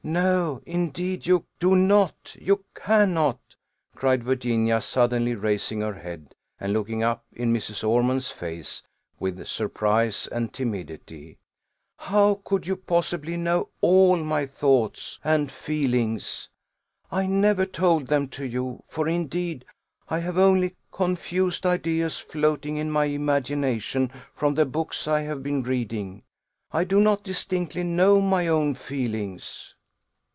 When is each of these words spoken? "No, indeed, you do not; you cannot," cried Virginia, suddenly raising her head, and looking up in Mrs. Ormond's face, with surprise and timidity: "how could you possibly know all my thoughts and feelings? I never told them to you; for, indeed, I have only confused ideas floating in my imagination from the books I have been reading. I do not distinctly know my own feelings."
"No, 0.03 0.63
indeed, 0.65 1.27
you 1.27 1.45
do 1.59 1.75
not; 1.75 2.35
you 2.39 2.65
cannot," 2.73 3.37
cried 3.95 4.23
Virginia, 4.23 4.81
suddenly 4.81 5.35
raising 5.35 5.81
her 5.81 5.93
head, 5.93 6.33
and 6.59 6.73
looking 6.73 7.03
up 7.03 7.23
in 7.31 7.53
Mrs. 7.53 7.87
Ormond's 7.87 8.31
face, 8.31 8.81
with 9.19 9.45
surprise 9.45 10.25
and 10.31 10.51
timidity: 10.51 11.37
"how 11.97 12.41
could 12.43 12.65
you 12.65 12.77
possibly 12.77 13.37
know 13.37 13.69
all 13.79 14.15
my 14.17 14.47
thoughts 14.47 15.19
and 15.23 15.51
feelings? 15.51 16.49
I 17.11 17.27
never 17.27 17.67
told 17.67 18.07
them 18.07 18.27
to 18.29 18.43
you; 18.45 18.83
for, 18.87 19.07
indeed, 19.07 19.65
I 20.09 20.17
have 20.19 20.37
only 20.37 20.77
confused 20.91 21.63
ideas 21.63 22.17
floating 22.17 22.75
in 22.77 22.89
my 22.89 23.05
imagination 23.05 24.09
from 24.33 24.55
the 24.55 24.65
books 24.65 25.07
I 25.07 25.21
have 25.21 25.43
been 25.43 25.61
reading. 25.61 26.23
I 26.71 26.85
do 26.85 26.99
not 26.99 27.23
distinctly 27.23 27.83
know 27.83 28.19
my 28.19 28.47
own 28.47 28.73
feelings." 28.73 29.75